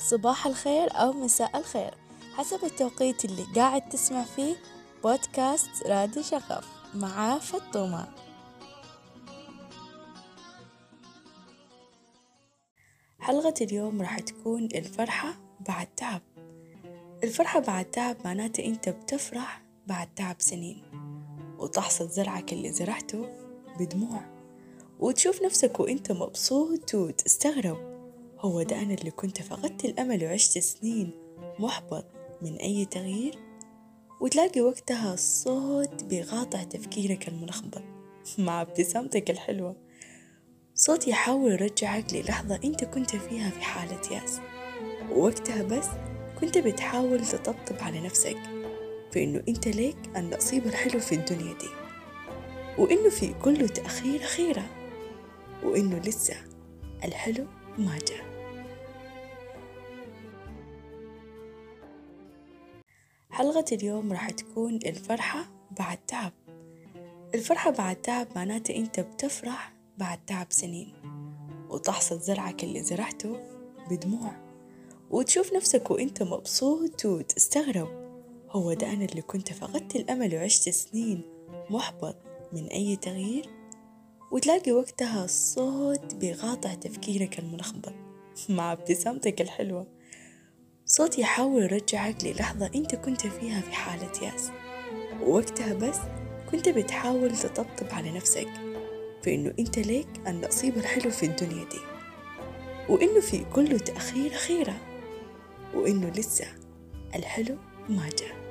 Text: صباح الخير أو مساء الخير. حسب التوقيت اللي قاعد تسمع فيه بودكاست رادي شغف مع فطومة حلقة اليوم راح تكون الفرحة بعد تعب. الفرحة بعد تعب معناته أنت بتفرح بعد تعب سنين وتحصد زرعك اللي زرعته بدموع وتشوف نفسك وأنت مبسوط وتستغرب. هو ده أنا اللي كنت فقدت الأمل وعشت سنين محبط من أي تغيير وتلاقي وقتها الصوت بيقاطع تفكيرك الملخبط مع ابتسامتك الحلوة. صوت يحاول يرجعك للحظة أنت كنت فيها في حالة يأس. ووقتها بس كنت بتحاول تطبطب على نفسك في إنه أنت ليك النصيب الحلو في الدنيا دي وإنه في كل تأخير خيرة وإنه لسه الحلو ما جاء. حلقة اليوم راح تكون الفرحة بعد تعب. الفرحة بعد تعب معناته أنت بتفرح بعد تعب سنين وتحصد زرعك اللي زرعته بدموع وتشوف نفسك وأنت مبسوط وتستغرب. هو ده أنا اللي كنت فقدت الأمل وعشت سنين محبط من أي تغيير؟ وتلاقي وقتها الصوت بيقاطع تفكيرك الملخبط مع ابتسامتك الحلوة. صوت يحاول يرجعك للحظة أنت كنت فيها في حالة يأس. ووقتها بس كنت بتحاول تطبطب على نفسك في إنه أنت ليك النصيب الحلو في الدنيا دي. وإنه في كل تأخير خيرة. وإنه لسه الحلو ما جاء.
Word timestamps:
صباح 0.00 0.46
الخير 0.46 0.88
أو 0.92 1.12
مساء 1.12 1.58
الخير. 1.58 1.94
حسب 2.36 2.64
التوقيت 2.64 3.24
اللي 3.24 3.42
قاعد 3.56 3.88
تسمع 3.88 4.22
فيه 4.24 4.56
بودكاست 5.04 5.86
رادي 5.86 6.22
شغف 6.22 6.68
مع 6.94 7.38
فطومة 7.38 8.08
حلقة 13.20 13.54
اليوم 13.60 14.00
راح 14.02 14.18
تكون 14.18 14.64
الفرحة 14.64 15.34
بعد 15.68 15.86
تعب. 15.96 16.22
الفرحة 17.24 17.60
بعد 17.60 17.84
تعب 17.84 18.16
معناته 18.24 18.64
أنت 18.64 18.88
بتفرح 18.88 19.62
بعد 19.86 20.14
تعب 20.14 20.36
سنين 20.38 20.82
وتحصد 21.58 22.08
زرعك 22.08 22.52
اللي 22.52 22.72
زرعته 22.72 23.28
بدموع 23.78 24.20
وتشوف 25.00 25.42
نفسك 25.42 25.80
وأنت 25.80 26.12
مبسوط 26.12 26.94
وتستغرب. 26.94 27.89
هو 28.40 28.62
ده 28.62 28.82
أنا 28.82 28.94
اللي 28.94 29.10
كنت 29.10 29.42
فقدت 29.42 29.84
الأمل 29.84 30.24
وعشت 30.24 30.58
سنين 30.58 31.10
محبط 31.58 32.04
من 32.42 32.56
أي 32.56 32.84
تغيير 32.84 33.38
وتلاقي 34.20 34.60
وقتها 34.60 35.14
الصوت 35.14 36.04
بيقاطع 36.04 36.62
تفكيرك 36.62 37.28
الملخبط 37.28 37.82
مع 38.38 38.62
ابتسامتك 38.62 39.30
الحلوة. 39.30 39.76
صوت 40.74 41.08
يحاول 41.08 41.52
يرجعك 41.52 42.14
للحظة 42.14 42.60
أنت 42.64 42.84
كنت 42.84 43.16
فيها 43.16 43.50
في 43.50 43.60
حالة 43.60 44.00
يأس. 44.10 44.40
ووقتها 45.10 45.62
بس 45.62 45.86
كنت 46.40 46.58
بتحاول 46.58 47.26
تطبطب 47.26 47.76
على 47.80 48.00
نفسك 48.00 48.36
في 49.12 49.24
إنه 49.24 49.42
أنت 49.48 49.68
ليك 49.68 49.96
النصيب 50.16 50.66
الحلو 50.66 51.00
في 51.00 51.14
الدنيا 51.14 51.54
دي 51.54 51.68
وإنه 52.78 53.08
في 53.10 53.34
كل 53.42 53.68
تأخير 53.68 54.18
خيرة 54.18 54.66
وإنه 55.64 55.98
لسه 55.98 56.34
الحلو 57.04 57.46
ما 57.78 57.98
جاء. 58.08 58.29
حلقة 63.40 63.64
اليوم 63.72 64.12
راح 64.12 64.30
تكون 64.30 64.74
الفرحة 64.76 65.46
بعد 65.78 65.98
تعب. 66.06 66.32
الفرحة 67.34 67.70
بعد 67.70 67.96
تعب 67.96 68.26
معناته 68.36 68.76
أنت 68.76 69.00
بتفرح 69.00 69.72
بعد 69.98 70.18
تعب 70.26 70.46
سنين 70.50 70.92
وتحصد 71.70 72.20
زرعك 72.20 72.64
اللي 72.64 72.82
زرعته 72.82 73.40
بدموع 73.90 74.32
وتشوف 75.10 75.52
نفسك 75.52 75.90
وأنت 75.90 76.22
مبسوط 76.22 77.04
وتستغرب. 77.04 77.88
هو 78.50 78.72
ده 78.72 78.92
أنا 78.92 79.04
اللي 79.04 79.22
كنت 79.22 79.52
فقدت 79.52 79.96
الأمل 79.96 80.34
وعشت 80.34 80.68
سنين 80.68 81.22
محبط 81.70 82.16
من 82.52 82.66
أي 82.66 82.96
تغيير؟ 82.96 83.48
وتلاقي 84.32 84.72
وقتها 84.72 85.24
الصوت 85.24 86.14
بيقاطع 86.14 86.74
تفكيرك 86.74 87.38
الملخبط 87.38 87.92
مع 88.48 88.72
ابتسامتك 88.72 89.40
الحلوة. 89.40 89.99
صوت 90.90 91.18
يحاول 91.18 91.62
يرجعك 91.62 92.24
للحظة 92.24 92.70
أنت 92.74 92.94
كنت 92.94 93.26
فيها 93.26 93.60
في 93.60 93.72
حالة 93.72 94.10
يأس. 94.22 94.50
ووقتها 95.20 95.74
بس 95.74 95.98
كنت 96.50 96.68
بتحاول 96.68 97.36
تطبطب 97.36 97.86
على 97.92 98.10
نفسك 98.10 98.48
في 99.22 99.34
إنه 99.34 99.54
أنت 99.58 99.78
ليك 99.78 100.08
النصيب 100.26 100.76
الحلو 100.76 101.10
في 101.10 101.26
الدنيا 101.26 101.64
دي. 101.64 101.78
وإنه 102.88 103.20
في 103.20 103.44
كل 103.44 103.80
تأخير 103.80 104.30
خيرة. 104.30 104.76
وإنه 105.74 106.08
لسه 106.10 106.46
الحلو 107.14 107.56
ما 107.88 108.08
جاء. 108.18 108.49